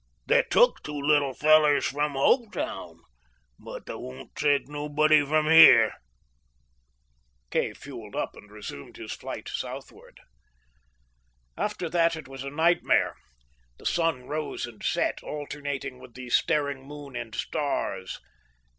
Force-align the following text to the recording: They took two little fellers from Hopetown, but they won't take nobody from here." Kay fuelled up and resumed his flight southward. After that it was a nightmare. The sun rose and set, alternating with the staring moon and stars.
They 0.25 0.41
took 0.41 0.81
two 0.81 0.99
little 0.99 1.35
fellers 1.35 1.85
from 1.85 2.13
Hopetown, 2.13 3.01
but 3.59 3.85
they 3.85 3.93
won't 3.93 4.35
take 4.35 4.67
nobody 4.67 5.23
from 5.23 5.45
here." 5.45 5.93
Kay 7.51 7.73
fuelled 7.73 8.15
up 8.15 8.35
and 8.35 8.49
resumed 8.49 8.97
his 8.97 9.13
flight 9.13 9.47
southward. 9.47 10.19
After 11.55 11.87
that 11.87 12.15
it 12.15 12.27
was 12.27 12.43
a 12.43 12.49
nightmare. 12.49 13.15
The 13.77 13.85
sun 13.85 14.25
rose 14.25 14.65
and 14.65 14.81
set, 14.83 15.21
alternating 15.21 15.99
with 15.99 16.15
the 16.15 16.31
staring 16.31 16.83
moon 16.83 17.15
and 17.15 17.35
stars. 17.35 18.19